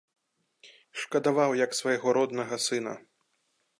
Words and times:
Шкадаваў, 1.01 1.51
як 1.65 1.71
свайго 1.81 2.07
роднага 2.21 2.55
сына. 2.69 2.93